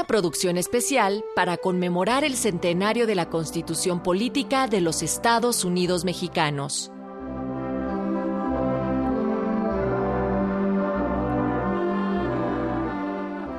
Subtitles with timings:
[0.00, 6.06] Una producción especial para conmemorar el centenario de la Constitución Política de los Estados Unidos
[6.06, 6.90] Mexicanos.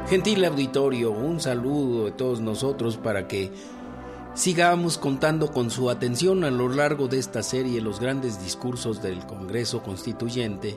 [0.09, 3.51] Gentil auditorio, un saludo de todos nosotros para que
[4.33, 9.27] sigamos contando con su atención a lo largo de esta serie los grandes discursos del
[9.27, 10.75] Congreso Constituyente.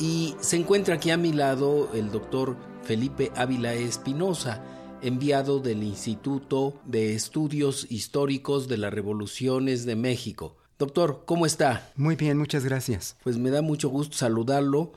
[0.00, 4.62] Y se encuentra aquí a mi lado el doctor Felipe Ávila Espinosa,
[5.02, 10.56] enviado del Instituto de Estudios Históricos de las Revoluciones de México.
[10.78, 11.92] Doctor, ¿cómo está?
[11.96, 13.16] Muy bien, muchas gracias.
[13.22, 14.92] Pues me da mucho gusto saludarlo.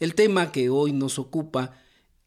[0.00, 1.72] El tema que hoy nos ocupa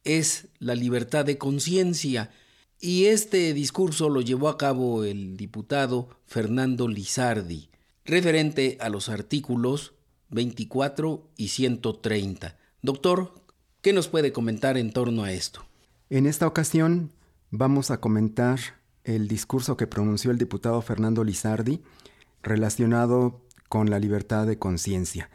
[0.03, 2.31] es la libertad de conciencia
[2.79, 7.69] y este discurso lo llevó a cabo el diputado Fernando Lizardi,
[8.03, 9.93] referente a los artículos
[10.29, 12.57] 24 y 130.
[12.81, 13.40] Doctor,
[13.81, 15.65] ¿qué nos puede comentar en torno a esto?
[16.09, 17.11] En esta ocasión
[17.49, 18.59] vamos a comentar
[19.03, 21.81] el discurso que pronunció el diputado Fernando Lizardi
[22.43, 25.29] relacionado con la libertad de conciencia.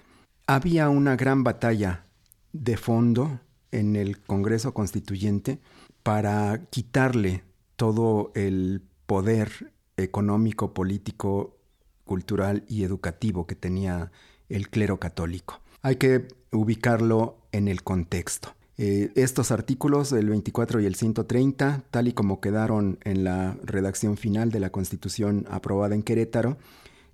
[0.46, 2.06] Había una gran batalla
[2.52, 3.40] de fondo
[3.72, 5.58] en el Congreso Constituyente
[6.02, 7.42] para quitarle
[7.74, 11.56] todo el poder económico, político,
[12.04, 14.12] cultural y educativo que tenía
[14.48, 15.60] el clero católico.
[15.86, 18.56] Hay que ubicarlo en el contexto.
[18.76, 24.16] Eh, estos artículos, el 24 y el 130, tal y como quedaron en la redacción
[24.16, 26.58] final de la Constitución aprobada en Querétaro,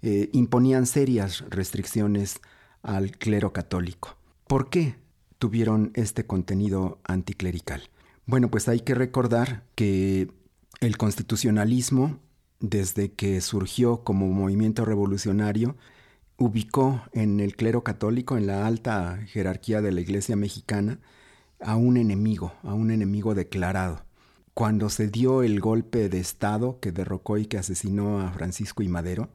[0.01, 2.41] eh, imponían serias restricciones
[2.81, 4.17] al clero católico.
[4.47, 4.95] ¿Por qué
[5.39, 7.91] tuvieron este contenido anticlerical?
[8.25, 10.31] Bueno, pues hay que recordar que
[10.81, 12.21] el constitucionalismo,
[12.59, 15.77] desde que surgió como movimiento revolucionario,
[16.43, 20.99] ubicó en el clero católico, en la alta jerarquía de la Iglesia mexicana,
[21.61, 24.05] a un enemigo, a un enemigo declarado.
[24.53, 28.89] Cuando se dio el golpe de Estado que derrocó y que asesinó a Francisco y
[28.89, 29.31] Madero,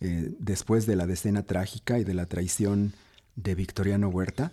[0.00, 2.92] eh, después de la decena trágica y de la traición
[3.36, 4.52] de Victoriano Huerta,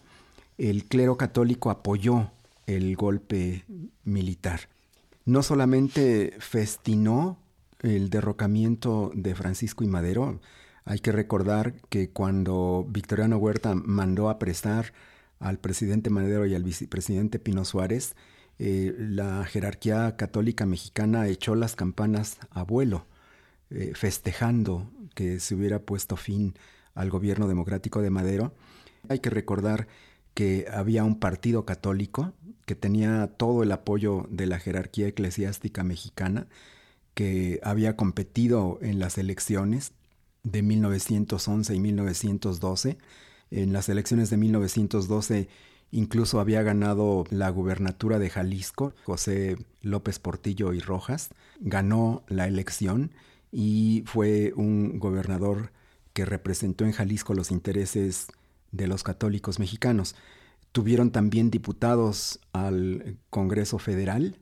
[0.58, 2.32] el clero católico apoyó
[2.68, 3.66] el golpe
[4.04, 4.62] militar.
[5.26, 7.40] No solamente festinó
[7.80, 10.40] el derrocamiento de Francisco y Madero,
[10.85, 14.94] hay que recordar que cuando Victoriano Huerta mandó apresar
[15.40, 18.16] al presidente Madero y al vicepresidente Pino Suárez,
[18.59, 23.07] eh, la jerarquía católica mexicana echó las campanas a vuelo,
[23.72, 26.53] eh, festejando que se hubiera puesto fin
[26.94, 28.53] al gobierno democrático de Madero.
[29.09, 29.88] Hay que recordar
[30.35, 32.34] que había un partido católico
[32.66, 36.47] que tenía todo el apoyo de la jerarquía eclesiástica mexicana,
[37.16, 39.94] que había competido en las elecciones
[40.46, 42.98] de 1911 y 1912.
[43.52, 45.50] En las elecciones de 1912
[45.92, 51.30] incluso había ganado la gubernatura de Jalisco, José López Portillo y Rojas,
[51.60, 53.12] ganó la elección
[53.52, 55.72] y fue un gobernador
[56.14, 58.28] que representó en Jalisco los intereses
[58.72, 60.16] de los católicos mexicanos.
[60.72, 64.38] Tuvieron también diputados al Congreso Federal,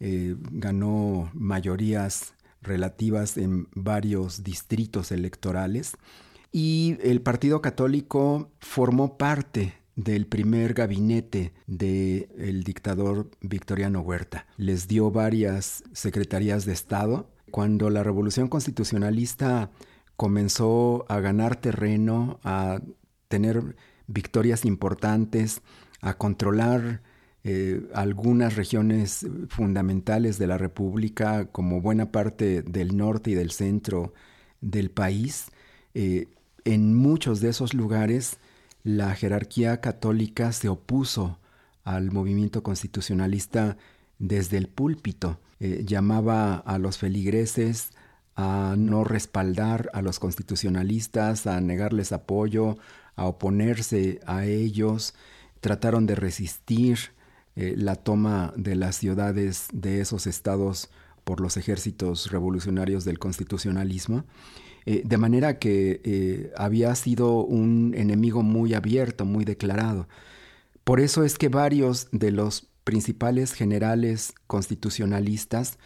[0.00, 2.34] eh, ganó mayorías
[2.66, 5.96] relativas en varios distritos electorales
[6.52, 14.46] y el Partido Católico formó parte del primer gabinete del dictador Victoriano Huerta.
[14.56, 17.30] Les dio varias secretarías de Estado.
[17.50, 19.70] Cuando la revolución constitucionalista
[20.16, 22.80] comenzó a ganar terreno, a
[23.28, 23.76] tener
[24.06, 25.62] victorias importantes,
[26.00, 27.02] a controlar
[27.48, 34.12] eh, algunas regiones fundamentales de la República, como buena parte del norte y del centro
[34.60, 35.46] del país.
[35.94, 36.26] Eh,
[36.64, 38.38] en muchos de esos lugares,
[38.82, 41.38] la jerarquía católica se opuso
[41.84, 43.76] al movimiento constitucionalista
[44.18, 45.38] desde el púlpito.
[45.60, 47.90] Eh, llamaba a los feligreses
[48.34, 52.76] a no respaldar a los constitucionalistas, a negarles apoyo,
[53.14, 55.14] a oponerse a ellos,
[55.60, 57.14] trataron de resistir
[57.56, 60.90] eh, la toma de las ciudades de esos estados
[61.24, 64.24] por los ejércitos revolucionarios del constitucionalismo,
[64.84, 70.06] eh, de manera que eh, había sido un enemigo muy abierto, muy declarado.
[70.84, 75.78] Por eso es que varios de los principales generales constitucionalistas,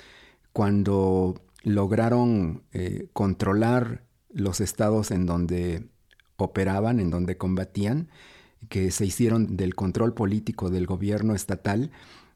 [0.53, 2.65] cuando lograron
[3.13, 5.89] controlar los estados en donde
[6.37, 8.09] operaban, en donde combatían,
[8.69, 11.91] que se hicieron del control político del gobierno estatal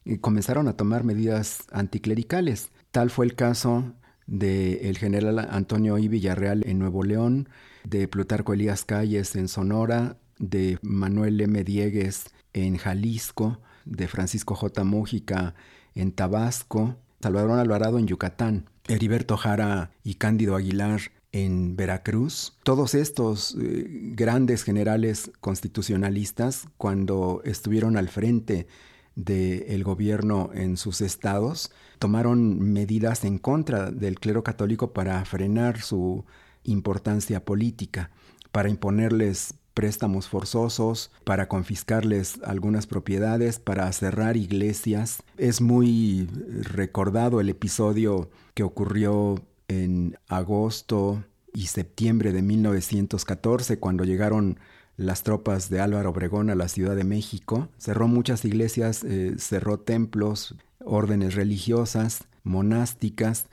[0.05, 2.71] y comenzaron a tomar medidas anticlericales.
[2.91, 3.95] Tal fue el caso
[4.27, 6.09] del general Antonio I.
[6.09, 7.49] Villarreal en Nuevo León,
[7.85, 11.63] de Plutarco Elías Calles en Sonora, de Manuel M.
[11.65, 14.85] Diegues en Jalisco, de Francisco J.
[14.85, 15.55] Mújica
[15.95, 21.01] en Tabasco, Salvador Alvarado en Yucatán, Heriberto Jara y Cándido Aguilar
[21.35, 22.57] en Veracruz.
[22.63, 28.69] Todos estos eh, grandes generales constitucionalistas, cuando estuvieron al frente
[29.17, 36.25] del gobierno en sus estados, tomaron medidas en contra del clero católico para frenar su
[36.63, 38.13] importancia política,
[38.53, 45.25] para imponerles préstamos forzosos, para confiscarles algunas propiedades, para cerrar iglesias.
[45.37, 46.29] Es muy
[46.63, 54.59] recordado el episodio que ocurrió en agosto y septiembre de 1914, cuando llegaron
[54.97, 57.69] las tropas de Álvaro Obregón a la Ciudad de México.
[57.79, 63.47] Cerró muchas iglesias, eh, cerró templos, órdenes religiosas, monásticas,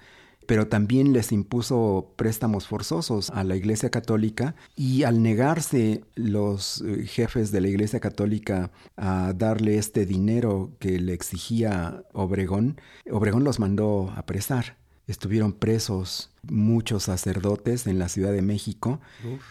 [0.48, 7.06] pero también les impuso préstamos forzosos a la Iglesia Católica y al negarse los eh,
[7.06, 13.60] jefes de la Iglesia Católica a darle este dinero que le exigía Obregón, Obregón los
[13.60, 14.81] mandó a apresar.
[15.12, 19.02] Estuvieron presos muchos sacerdotes en la Ciudad de México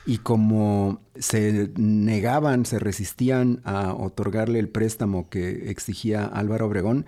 [0.07, 7.05] y como se negaban, se resistían a otorgarle el préstamo que exigía Álvaro Obregón,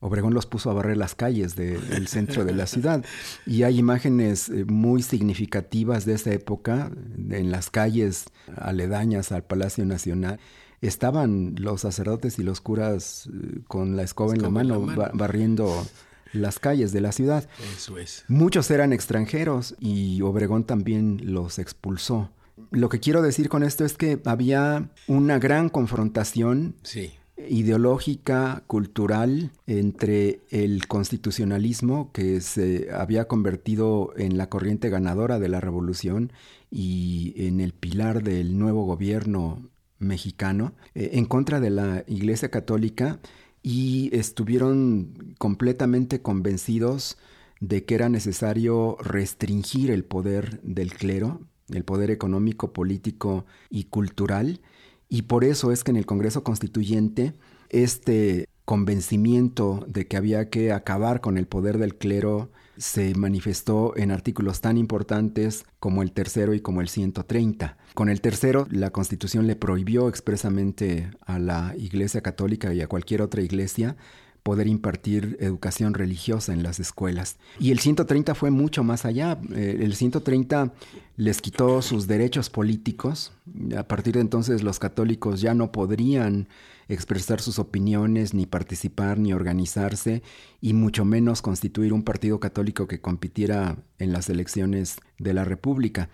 [0.00, 3.04] Obregón los puso a barrer las calles del centro de la ciudad.
[3.46, 6.90] Y hay imágenes eh, muy significativas de esa época
[7.30, 8.24] en las calles
[8.56, 10.40] aledañas al Palacio Nacional.
[10.80, 14.84] Estaban los sacerdotes y los curas eh, con la escoba, en la mano,
[15.14, 15.86] barriendo
[16.32, 17.48] las calles de la ciudad.
[17.76, 18.24] Eso es.
[18.28, 22.30] Muchos eran extranjeros y Obregón también los expulsó.
[22.70, 27.12] Lo que quiero decir con esto es que había una gran confrontación sí
[27.48, 35.60] ideológica, cultural, entre el constitucionalismo que se había convertido en la corriente ganadora de la
[35.60, 36.32] revolución
[36.70, 39.68] y en el pilar del nuevo gobierno
[39.98, 43.20] mexicano, eh, en contra de la Iglesia Católica
[43.62, 47.18] y estuvieron completamente convencidos
[47.60, 54.60] de que era necesario restringir el poder del clero, el poder económico, político y cultural,
[55.08, 57.34] y por eso es que en el Congreso Constituyente
[57.68, 64.10] este convencimiento de que había que acabar con el poder del clero se manifestó en
[64.10, 67.76] artículos tan importantes como el tercero y como el 130.
[67.94, 73.22] Con el tercero, la Constitución le prohibió expresamente a la Iglesia Católica y a cualquier
[73.22, 73.96] otra iglesia
[74.42, 77.36] poder impartir educación religiosa en las escuelas.
[77.60, 79.38] Y el 130 fue mucho más allá.
[79.54, 80.72] Eh, el 130
[81.16, 83.32] les quitó sus derechos políticos.
[83.76, 86.48] A partir de entonces los católicos ya no podrían
[86.88, 90.22] expresar sus opiniones, ni participar, ni organizarse,
[90.60, 96.10] y mucho menos constituir un partido católico que compitiera en las elecciones de la República.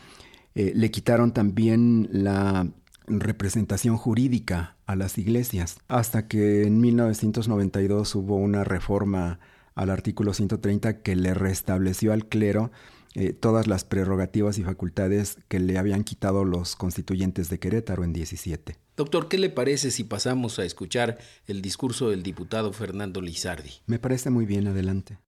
[0.54, 2.68] Eh, le quitaron también la
[3.08, 9.40] representación jurídica a las iglesias, hasta que en 1992 hubo una reforma
[9.74, 12.70] al artículo 130 que le restableció al clero
[13.14, 18.12] eh, todas las prerrogativas y facultades que le habían quitado los constituyentes de Querétaro en
[18.12, 18.76] 17.
[18.96, 23.70] Doctor, ¿qué le parece si pasamos a escuchar el discurso del diputado Fernando Lizardi?
[23.86, 25.18] Me parece muy bien, adelante.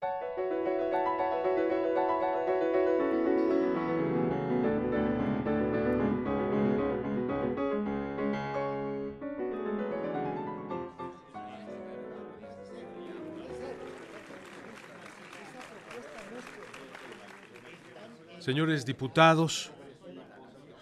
[18.41, 19.71] Señores diputados,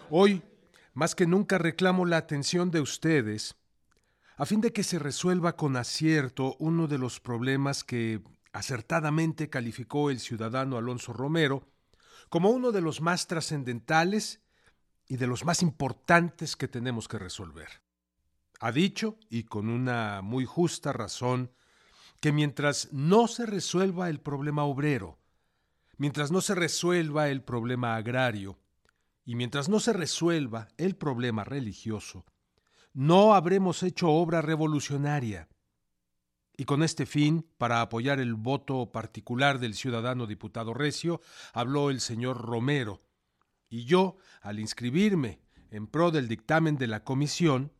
[0.09, 0.41] hoy
[0.93, 3.57] más que nunca reclamo la atención de ustedes
[4.37, 8.21] a fin de que se resuelva con acierto uno de los problemas que
[8.53, 11.67] acertadamente calificó el ciudadano Alonso Romero
[12.29, 14.39] como uno de los más trascendentales
[15.09, 17.67] y de los más importantes que tenemos que resolver.
[18.61, 21.51] Ha dicho, y con una muy justa razón,
[22.21, 25.18] que mientras no se resuelva el problema obrero,
[25.99, 28.57] mientras no se resuelva el problema agrario
[29.25, 32.25] y mientras no se resuelva el problema religioso,
[32.93, 35.49] no habremos hecho obra revolucionaria.
[36.55, 41.21] Y con este fin, para apoyar el voto particular del ciudadano diputado Recio,
[41.53, 43.03] habló el señor Romero.
[43.69, 47.71] Y yo, al inscribirme en pro del dictamen de la comisión,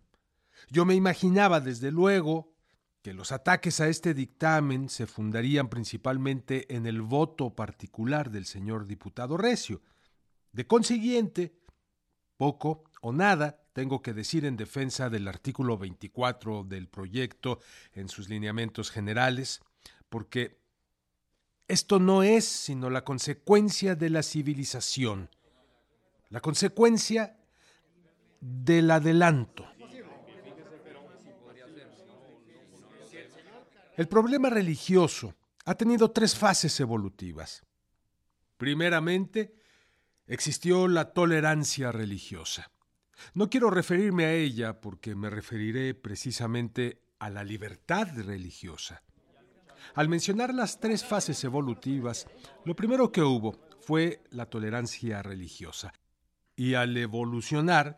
[0.70, 2.54] yo me imaginaba desde luego
[3.02, 8.88] que los ataques a este dictamen se fundarían principalmente en el voto particular del señor
[8.88, 9.82] diputado Recio.
[10.52, 11.54] De consiguiente,
[12.36, 17.60] poco o nada tengo que decir en defensa del artículo 24 del proyecto
[17.94, 19.62] en sus lineamientos generales,
[20.10, 20.60] porque
[21.68, 25.30] esto no es sino la consecuencia de la civilización,
[26.30, 27.38] la consecuencia
[28.42, 29.66] del adelanto.
[34.00, 37.66] El problema religioso ha tenido tres fases evolutivas.
[38.56, 39.54] Primeramente,
[40.26, 42.72] existió la tolerancia religiosa.
[43.34, 49.04] No quiero referirme a ella porque me referiré precisamente a la libertad religiosa.
[49.96, 52.26] Al mencionar las tres fases evolutivas,
[52.64, 55.92] lo primero que hubo fue la tolerancia religiosa.
[56.56, 57.98] Y al evolucionar,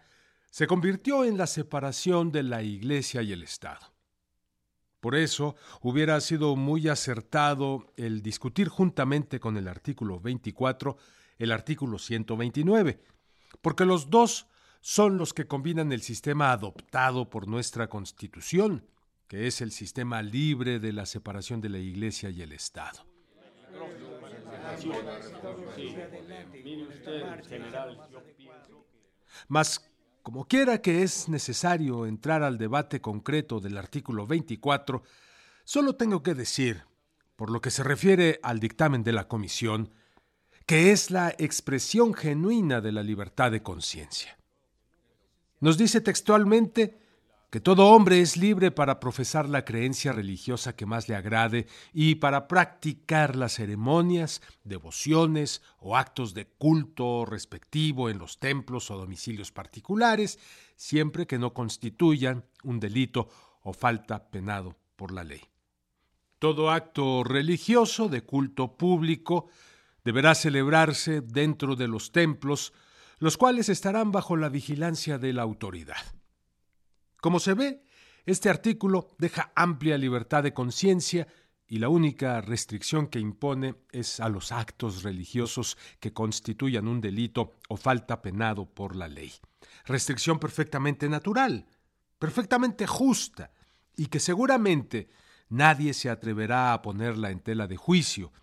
[0.50, 3.92] se convirtió en la separación de la Iglesia y el Estado.
[5.02, 10.96] Por eso hubiera sido muy acertado el discutir juntamente con el artículo 24
[11.40, 13.02] el artículo 129,
[13.62, 14.48] porque los dos
[14.80, 18.86] son los que combinan el sistema adoptado por nuestra Constitución,
[19.28, 23.04] que es el sistema libre de la separación de la Iglesia y el Estado.
[29.48, 29.91] Mas
[30.24, 35.04] como quiera que es necesario entrar al debate concreto del artículo 24,
[35.64, 36.84] solo tengo que decir,
[37.36, 39.92] por lo que se refiere al dictamen de la Comisión,
[40.66, 44.38] que es la expresión genuina de la libertad de conciencia.
[45.60, 47.00] Nos dice textualmente
[47.52, 52.16] que todo hombre es libre para profesar la creencia religiosa que más le agrade y
[52.16, 59.52] para practicar las ceremonias, devociones o actos de culto respectivo en los templos o domicilios
[59.52, 60.40] particulares,
[60.78, 63.28] siempre que no constituyan un delito
[63.64, 65.42] o falta penado por la ley.
[66.40, 69.48] Todo acto religioso de culto público
[70.06, 72.72] deberá celebrarse dentro de los templos,
[73.20, 76.21] los cuales estarán bajo la vigilancia de la autoridad.
[77.22, 77.84] Como se ve,
[78.26, 81.28] este artículo deja amplia libertad de conciencia
[81.68, 87.54] y la única restricción que impone es a los actos religiosos que constituyan un delito
[87.70, 89.32] o falta penado por la ley.
[89.86, 91.68] Restricción perfectamente natural,
[92.20, 93.52] perfectamente justa,
[93.96, 95.10] y que seguramente
[95.50, 98.34] nadie se atreverá a ponerla en tela de juicio,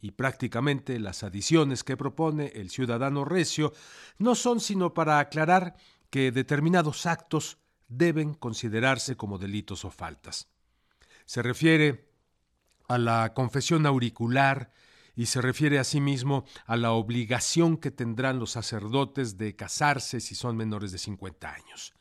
[0.00, 3.72] y prácticamente las adiciones que propone el ciudadano recio
[4.18, 5.76] no son sino para aclarar
[6.10, 7.58] que determinados actos
[7.88, 10.48] deben considerarse como delitos o faltas.
[11.24, 12.08] Se refiere
[12.88, 14.72] a la confesión auricular
[15.14, 20.56] y se refiere asimismo a la obligación que tendrán los sacerdotes de casarse si son
[20.56, 21.94] menores de 50 años.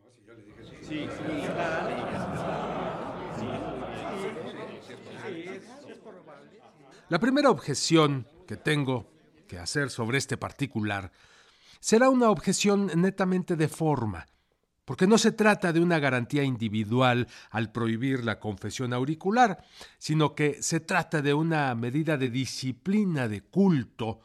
[7.09, 9.09] La primera objeción que tengo
[9.47, 11.11] que hacer sobre este particular
[11.79, 14.25] será una objeción netamente de forma,
[14.87, 19.61] porque no se trata de una garantía individual al prohibir la confesión auricular,
[19.97, 24.21] sino que se trata de una medida de disciplina de culto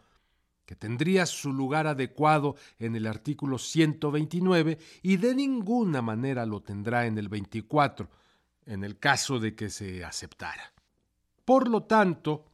[0.64, 7.06] que tendría su lugar adecuado en el artículo 129 y de ninguna manera lo tendrá
[7.06, 8.08] en el 24,
[8.66, 10.72] en el caso de que se aceptara.
[11.44, 12.44] Por lo tanto,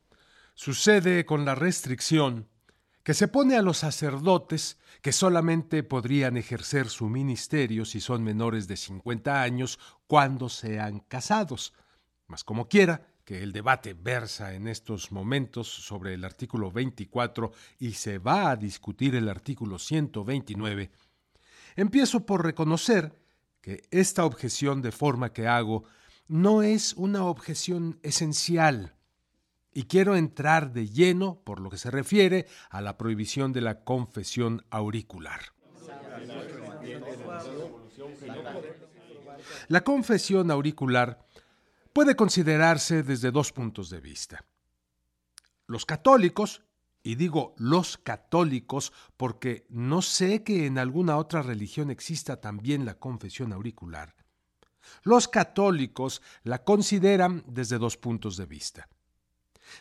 [0.55, 2.49] sucede con la restricción
[3.09, 8.69] que se pone a los sacerdotes que solamente podrían ejercer su ministerio si son menores
[8.69, 11.73] de 50 años cuando sean casados.
[12.27, 17.93] Mas como quiera, que el debate versa en estos momentos sobre el artículo 24 y
[17.93, 20.91] se va a discutir el artículo 129,
[21.77, 23.19] empiezo por reconocer
[23.63, 25.85] que esta objeción de forma que hago
[26.27, 28.98] no es una objeción esencial
[29.73, 33.85] y quiero entrar de lleno por lo que se refiere a la prohibición de la
[33.85, 35.41] confesión auricular.
[39.69, 41.25] La confesión auricular
[41.93, 44.45] puede considerarse desde dos puntos de vista.
[45.67, 46.63] Los católicos,
[47.03, 52.95] y digo los católicos porque no sé que en alguna otra religión exista también la
[52.95, 54.15] confesión auricular,
[55.03, 58.89] los católicos la consideran desde dos puntos de vista.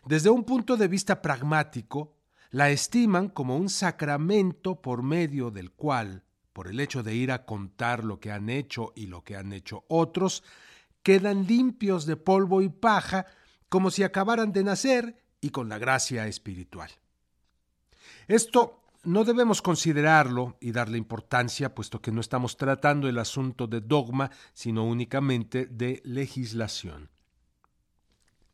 [0.06, 2.16] Desde un punto de vista pragmático,
[2.52, 7.46] la estiman como un sacramento por medio del cual, por el hecho de ir a
[7.46, 10.44] contar lo que han hecho y lo que han hecho otros,
[11.04, 13.26] quedan limpios de polvo y paja
[13.70, 16.90] como si acabaran de nacer y con la gracia espiritual.
[18.28, 23.80] Esto no debemos considerarlo y darle importancia, puesto que no estamos tratando el asunto de
[23.80, 27.10] dogma, sino únicamente de legislación.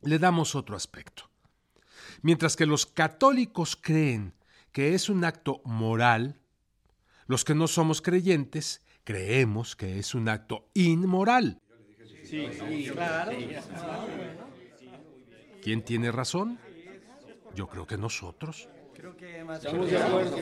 [0.06, 1.30] Le damos otro aspecto.
[2.22, 4.34] Mientras que los católicos creen
[4.72, 6.40] que es un acto moral,
[7.28, 11.62] los que no somos creyentes creemos que es un acto inmoral.
[15.62, 16.60] ¿Quién tiene razón?
[17.56, 18.68] Yo creo que nosotros.
[18.94, 20.38] Creo que estamos de acuerdo.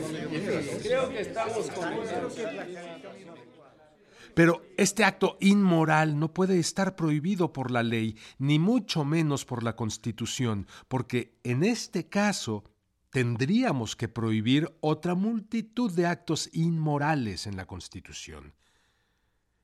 [0.81, 1.93] Creo que estamos con
[4.33, 9.63] pero este acto inmoral no puede estar prohibido por la ley, ni mucho menos por
[9.63, 12.63] la Constitución, porque en este caso
[13.09, 18.53] tendríamos que prohibir otra multitud de actos inmorales en la Constitución.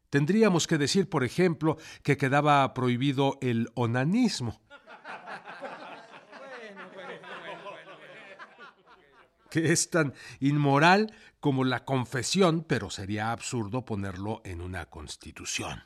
[0.10, 4.62] Tendríamos que decir, por ejemplo, que quedaba prohibido el onanismo.
[9.50, 11.14] que es tan inmoral
[11.48, 15.82] como la confesión, pero sería absurdo ponerlo en una constitución.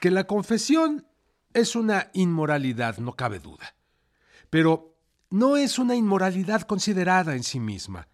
[0.00, 1.06] Que la confesión
[1.52, 3.74] es una inmoralidad, no cabe duda.
[4.48, 4.96] Pero
[5.28, 8.08] no es una inmoralidad considerada en sí misma.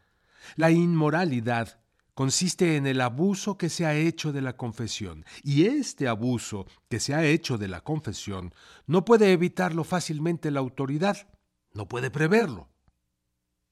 [0.56, 1.78] La inmoralidad
[2.14, 7.00] consiste en el abuso que se ha hecho de la confesión, y este abuso que
[7.00, 8.54] se ha hecho de la confesión
[8.86, 11.28] no puede evitarlo fácilmente la autoridad,
[11.72, 12.68] no puede preverlo.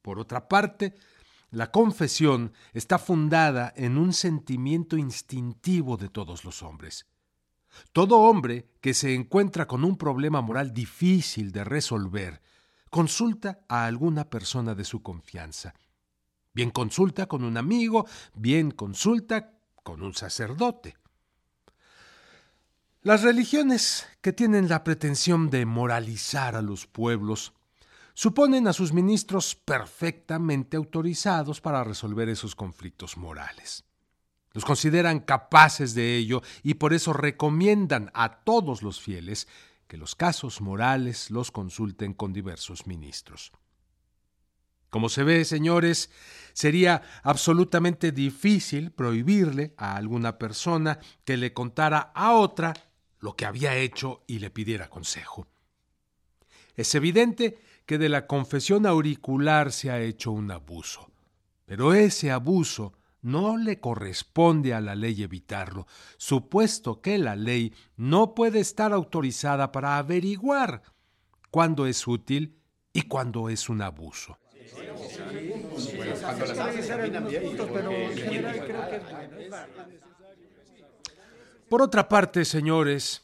[0.02, 0.94] Por otra parte,
[1.50, 7.06] la confesión está fundada en un sentimiento instintivo de todos los hombres.
[7.92, 12.42] Todo hombre que se encuentra con un problema moral difícil de resolver
[12.90, 15.74] consulta a alguna persona de su confianza
[16.54, 20.96] Bien consulta con un amigo, bien consulta con un sacerdote.
[23.02, 27.52] Las religiones que tienen la pretensión de moralizar a los pueblos
[28.14, 33.84] suponen a sus ministros perfectamente autorizados para resolver esos conflictos morales.
[34.52, 39.48] Los consideran capaces de ello y por eso recomiendan a todos los fieles
[39.88, 43.52] que los casos morales los consulten con diversos ministros.
[44.92, 46.10] Como se ve, señores,
[46.52, 52.74] sería absolutamente difícil prohibirle a alguna persona que le contara a otra
[53.18, 55.46] lo que había hecho y le pidiera consejo.
[56.76, 61.10] Es evidente que de la confesión auricular se ha hecho un abuso,
[61.64, 65.86] pero ese abuso no le corresponde a la ley evitarlo,
[66.18, 70.82] supuesto que la ley no puede estar autorizada para averiguar
[71.50, 72.58] cuándo es útil
[72.92, 74.36] y cuándo es un abuso.
[81.68, 83.22] Por otra parte, señores,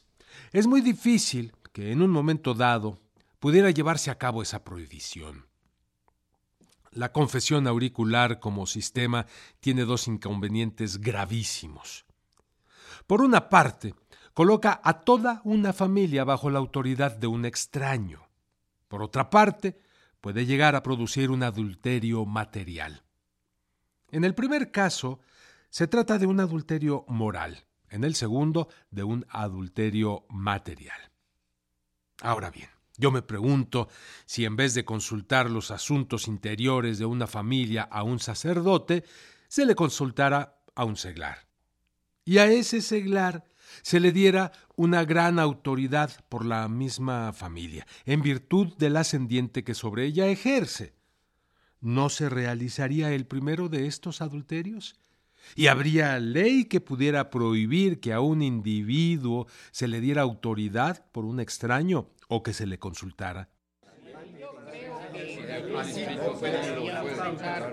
[0.51, 2.99] es muy difícil que en un momento dado
[3.39, 5.45] pudiera llevarse a cabo esa prohibición.
[6.91, 9.27] La confesión auricular como sistema
[9.59, 12.05] tiene dos inconvenientes gravísimos.
[13.05, 13.93] Por una parte,
[14.33, 18.27] coloca a toda una familia bajo la autoridad de un extraño.
[18.87, 19.79] Por otra parte,
[20.21, 23.03] puede llegar a producir un adulterio material.
[24.11, 25.19] En el primer caso,
[25.69, 30.99] se trata de un adulterio moral, en el segundo, de un adulterio material.
[32.21, 33.87] Ahora bien, yo me pregunto
[34.25, 39.05] si en vez de consultar los asuntos interiores de una familia a un sacerdote,
[39.47, 41.47] se le consultara a un seglar.
[42.25, 43.48] Y a ese seglar
[43.81, 49.73] se le diera una gran autoridad por la misma familia, en virtud del ascendiente que
[49.73, 50.93] sobre ella ejerce.
[51.81, 54.95] ¿No se realizaría el primero de estos adulterios?
[55.55, 61.25] ¿Y habría ley que pudiera prohibir que a un individuo se le diera autoridad por
[61.25, 63.49] un extraño o que se le consultara?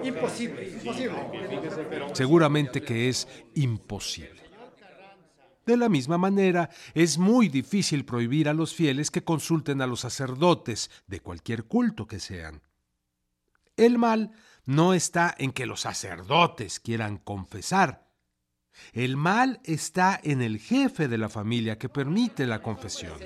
[0.05, 0.79] Imposible,
[2.13, 4.46] Seguramente que es imposible.
[5.67, 10.01] De la misma manera, es muy difícil prohibir a los fieles que consulten a los
[10.01, 12.63] sacerdotes de cualquier culto que sean.
[13.77, 14.31] El mal
[14.65, 18.07] no está en que los sacerdotes quieran confesar.
[18.93, 23.19] El mal está en el jefe de la familia que permite la confesión.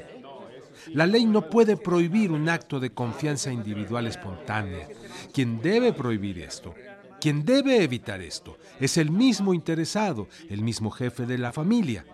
[0.94, 4.88] La ley no puede prohibir un acto de confianza individual espontánea.
[5.34, 6.74] Quien debe prohibir esto,
[7.20, 12.06] quien debe evitar esto, es el mismo interesado, el mismo jefe de la familia.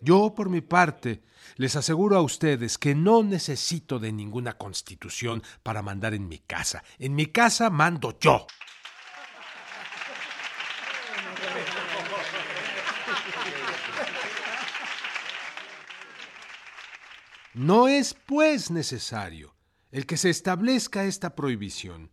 [0.00, 1.22] Yo, por mi parte,
[1.56, 6.82] les aseguro a ustedes que no necesito de ninguna constitución para mandar en mi casa.
[6.98, 8.46] En mi casa mando yo.
[17.54, 19.54] No es, pues, necesario
[19.90, 22.10] el que se establezca esta prohibición.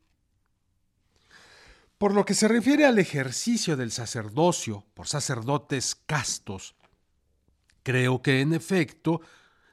[2.00, 6.76] Por lo que se refiere al ejercicio del sacerdocio por sacerdotes castos,
[7.84, 9.22] creo que en efecto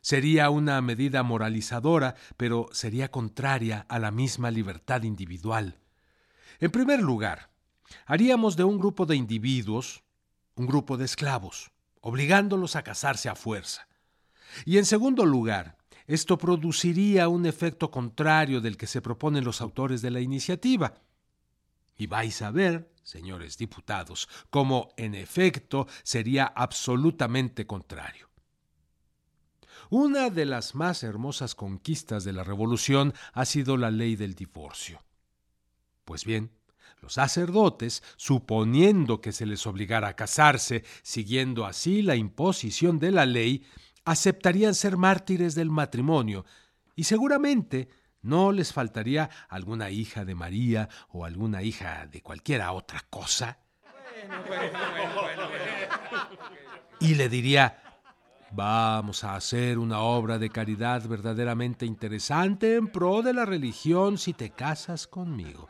[0.03, 5.79] sería una medida moralizadora, pero sería contraria a la misma libertad individual.
[6.61, 7.49] En primer lugar,
[8.07, 10.03] haríamos de un grupo de individuos
[10.57, 13.87] un grupo de esclavos, obligándolos a casarse a fuerza.
[14.65, 20.03] Y en segundo lugar, esto produciría un efecto contrario del que se proponen los autores
[20.03, 20.95] de la iniciativa,
[21.97, 28.29] y vais a ver, señores diputados, cómo en efecto sería absolutamente contrario.
[29.89, 35.03] Una de las más hermosas conquistas de la Revolución ha sido la ley del divorcio.
[36.05, 36.51] Pues bien,
[37.01, 43.27] los sacerdotes, suponiendo que se les obligara a casarse, siguiendo así la imposición de la
[43.27, 43.65] ley,
[44.05, 46.45] aceptarían ser mártires del matrimonio,
[46.95, 47.89] y seguramente
[48.27, 53.59] no les faltaría alguna hija de María o alguna hija de cualquiera otra cosa.
[56.99, 57.81] y le diría,
[58.51, 64.33] vamos a hacer una obra de caridad verdaderamente interesante en pro de la religión si
[64.33, 65.69] te casas conmigo.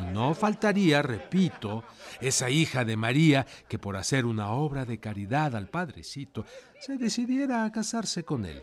[0.00, 1.84] Y no faltaría, repito,
[2.20, 6.44] esa hija de María que por hacer una obra de caridad al padrecito
[6.80, 8.62] se decidiera a casarse con él.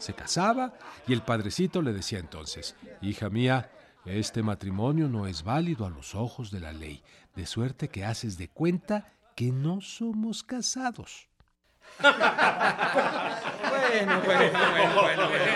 [0.00, 0.72] Se casaba
[1.06, 3.70] y el padrecito le decía entonces, hija mía,
[4.06, 7.02] este matrimonio no es válido a los ojos de la ley,
[7.36, 11.28] de suerte que haces de cuenta que no somos casados.
[12.00, 12.20] bueno,
[14.24, 14.50] bueno,
[15.00, 15.50] bueno, bueno.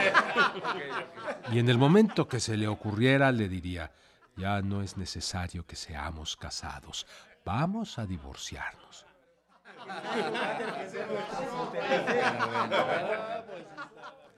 [1.53, 3.93] Y en el momento que se le ocurriera le diría,
[4.37, 7.07] ya no es necesario que seamos casados,
[7.45, 9.07] vamos a divorciarnos.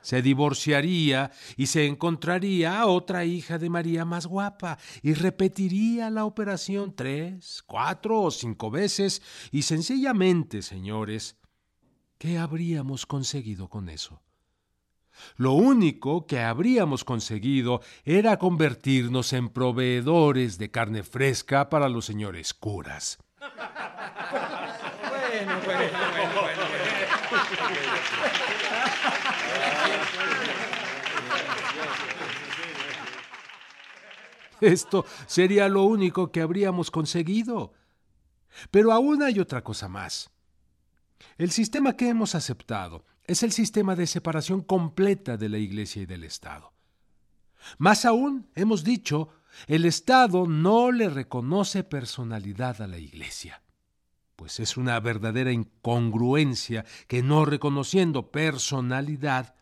[0.06, 6.24] Se divorciaría y se encontraría a otra hija de María más guapa y repetiría la
[6.24, 11.38] operación tres, cuatro o cinco veces y sencillamente, señores,
[12.18, 14.22] ¿qué habríamos conseguido con eso?
[15.38, 22.54] Lo único que habríamos conseguido era convertirnos en proveedores de carne fresca para los señores
[22.54, 23.18] curas.
[23.40, 23.52] bueno,
[25.64, 25.98] bueno,
[26.40, 26.62] bueno,
[34.60, 37.74] Esto sería lo único que habríamos conseguido.
[38.70, 40.30] Pero aún hay otra cosa más.
[41.38, 46.06] El sistema que hemos aceptado es el sistema de separación completa de la Iglesia y
[46.06, 46.72] del Estado.
[47.78, 49.30] Más aún, hemos dicho,
[49.66, 53.62] el Estado no le reconoce personalidad a la Iglesia,
[54.36, 59.54] pues es una verdadera incongruencia que no reconociendo personalidad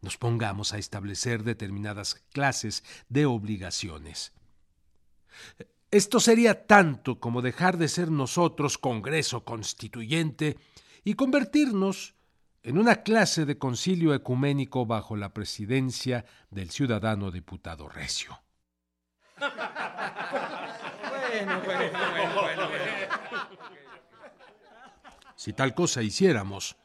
[0.00, 4.32] nos pongamos a establecer determinadas clases de obligaciones.
[5.90, 10.56] Esto sería tanto como dejar de ser nosotros Congreso Constituyente
[11.02, 12.14] y convertirnos
[12.62, 18.38] en una clase de concilio ecuménico bajo la presidencia del ciudadano diputado Recio.
[19.38, 22.68] bueno, bueno, bueno,
[25.38, 26.76] Si tal cosa hiciéramos,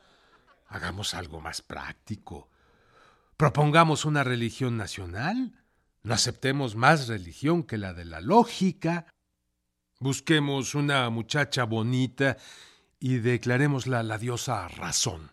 [0.68, 2.50] hagamos algo más práctico
[3.38, 5.54] Propongamos una religión nacional,
[6.04, 9.08] no aceptemos más religión que la de la lógica,
[10.00, 12.38] busquemos una muchacha bonita
[13.00, 15.32] y declarémosla la diosa razón.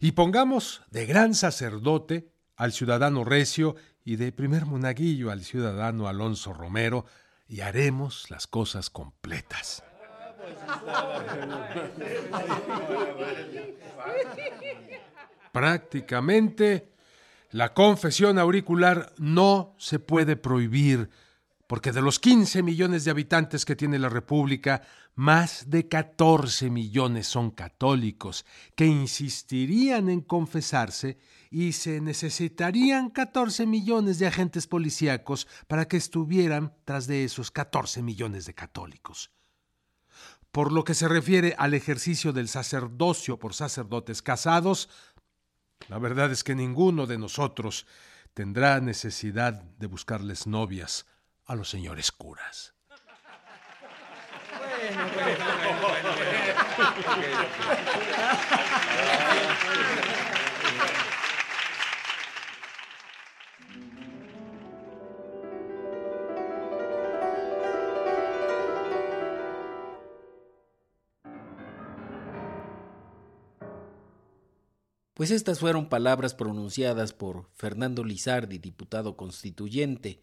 [0.00, 6.52] Y pongamos de gran sacerdote al ciudadano Recio y de primer monaguillo al ciudadano Alonso
[6.52, 7.06] Romero,
[7.46, 9.83] y haremos las cosas completas.
[15.52, 16.94] Prácticamente
[17.50, 21.10] la confesión auricular no se puede prohibir,
[21.68, 24.82] porque de los 15 millones de habitantes que tiene la República,
[25.14, 31.18] más de 14 millones son católicos, que insistirían en confesarse
[31.50, 38.02] y se necesitarían 14 millones de agentes policíacos para que estuvieran tras de esos 14
[38.02, 39.30] millones de católicos.
[40.54, 44.88] Por lo que se refiere al ejercicio del sacerdocio por sacerdotes casados,
[45.88, 47.88] la verdad es que ninguno de nosotros
[48.34, 51.06] tendrá necesidad de buscarles novias
[51.44, 52.72] a los señores curas.
[75.14, 80.20] Pues estas fueron palabras pronunciadas por Fernando Lizardi, diputado constituyente,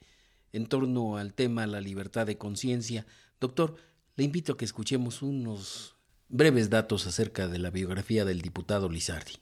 [0.52, 3.06] en torno al tema la libertad de conciencia.
[3.40, 3.76] Doctor,
[4.18, 5.96] le invito a que escuchemos unos
[6.28, 9.36] breves datos acerca de la biografía del diputado Lizardi.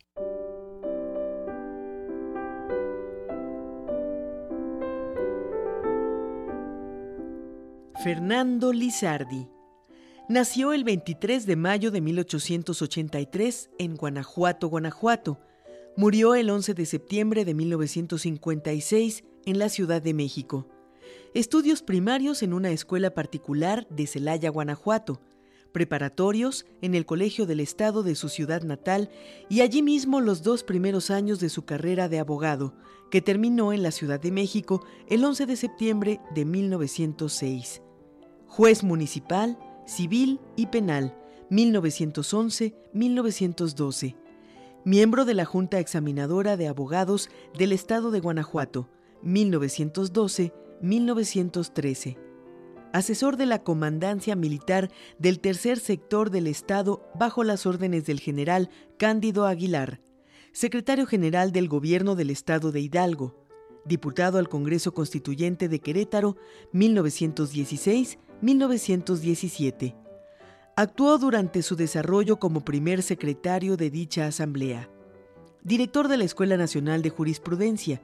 [8.04, 9.50] Fernando Lizardi
[10.30, 15.40] nació el 23 de mayo de 1883 en Guanajuato, Guanajuato.
[15.98, 20.68] Murió el 11 de septiembre de 1956 en la Ciudad de México.
[21.34, 25.20] Estudios primarios en una escuela particular de Celaya, Guanajuato
[25.72, 29.10] preparatorios en el Colegio del Estado de su ciudad natal
[29.50, 32.74] y allí mismo los dos primeros años de su carrera de abogado,
[33.12, 37.82] que terminó en la Ciudad de México el 11 de septiembre de 1906.
[38.48, 39.58] Juez municipal,
[39.90, 41.18] civil y penal,
[41.50, 44.16] 1911-1912.
[44.86, 48.88] Miembro de la Junta Examinadora de Abogados del Estado de Guanajuato,
[49.24, 52.20] 1912-1913
[52.92, 58.72] asesor de la Comandancia Militar del Tercer Sector del Estado bajo las órdenes del general
[58.98, 60.02] Cándido Aguilar,
[60.54, 63.46] secretario general del Gobierno del Estado de Hidalgo,
[63.86, 66.36] diputado al Congreso Constituyente de Querétaro
[68.42, 69.96] 1916-1917.
[70.76, 74.90] Actuó durante su desarrollo como primer secretario de dicha asamblea,
[75.64, 78.02] director de la Escuela Nacional de Jurisprudencia,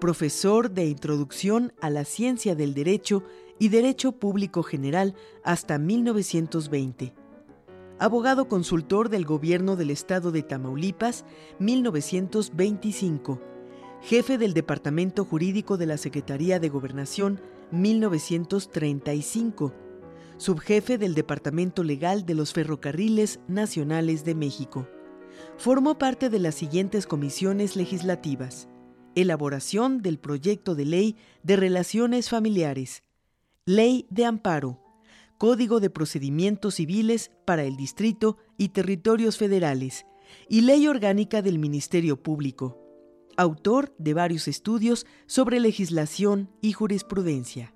[0.00, 3.22] profesor de Introducción a la Ciencia del Derecho
[3.58, 5.14] y Derecho Público General
[5.44, 7.14] hasta 1920.
[8.00, 11.24] Abogado consultor del Gobierno del Estado de Tamaulipas,
[11.58, 13.40] 1925.
[14.02, 19.74] Jefe del Departamento Jurídico de la Secretaría de Gobernación, 1935.
[20.36, 24.88] Subjefe del Departamento Legal de los Ferrocarriles Nacionales de México.
[25.56, 28.68] Formó parte de las siguientes comisiones legislativas.
[29.14, 33.02] Elaboración del proyecto de ley de relaciones familiares
[33.68, 34.80] Ley de Amparo,
[35.36, 40.06] Código de Procedimientos Civiles para el Distrito y Territorios Federales
[40.48, 42.87] y Ley Orgánica del Ministerio Público.
[43.40, 47.72] Autor de varios estudios sobre legislación y jurisprudencia.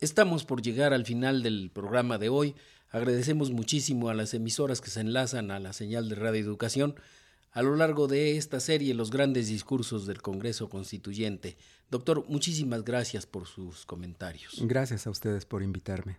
[0.00, 2.56] Estamos por llegar al final del programa de hoy.
[2.90, 6.96] Agradecemos muchísimo a las emisoras que se enlazan a la señal de Radio Educación
[7.52, 11.56] a lo largo de esta serie Los grandes discursos del Congreso Constituyente.
[11.90, 14.58] Doctor, muchísimas gracias por sus comentarios.
[14.62, 16.18] Gracias a ustedes por invitarme.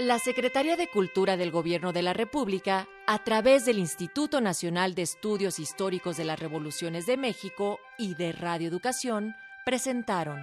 [0.00, 5.02] La Secretaría de Cultura del Gobierno de la República, a través del Instituto Nacional de
[5.02, 10.42] Estudios Históricos de las Revoluciones de México y de Radio Educación, presentaron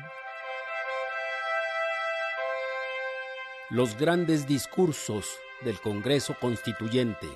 [3.71, 5.27] los grandes discursos
[5.63, 7.27] del Congreso Constituyente.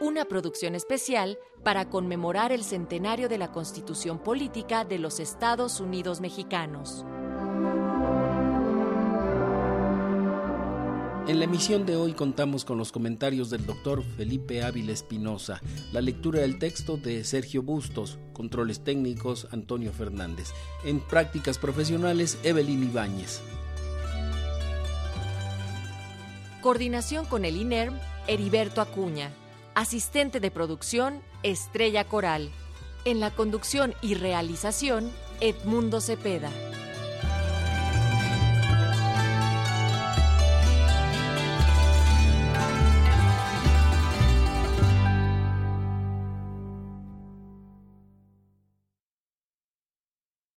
[0.00, 6.22] Una producción especial para conmemorar el centenario de la Constitución Política de los Estados Unidos
[6.22, 7.04] Mexicanos.
[11.28, 15.60] En la emisión de hoy contamos con los comentarios del doctor Felipe Ávila Espinosa,
[15.92, 20.48] la lectura del texto de Sergio Bustos, controles técnicos Antonio Fernández,
[20.82, 23.42] en prácticas profesionales Evelyn Ibáñez.
[26.62, 27.98] Coordinación con el INERM,
[28.28, 29.32] Heriberto Acuña.
[29.74, 32.50] Asistente de producción, Estrella Coral.
[33.04, 36.50] En la conducción y realización, Edmundo Cepeda.